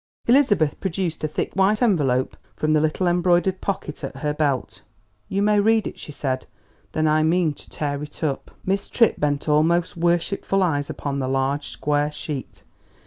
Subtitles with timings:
[0.25, 4.81] Elizabeth produced a thick white envelope from the little embroidered pocket at her belt.
[5.29, 6.47] "You may read it," she said;
[6.93, 11.27] "then I mean to tear it up." Miss Tripp bent almost worshipful eyes upon the
[11.29, 12.63] large, square sheet.